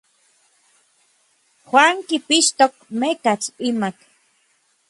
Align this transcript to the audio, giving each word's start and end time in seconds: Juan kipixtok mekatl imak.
Juan 1.67 1.95
kipixtok 2.07 2.73
mekatl 2.99 3.47
imak. 3.69 3.97